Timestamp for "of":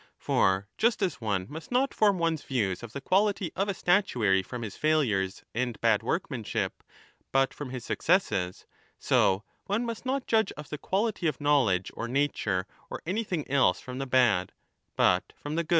2.81-2.91, 3.55-3.69, 10.53-10.69, 11.27-11.39, 12.97-13.03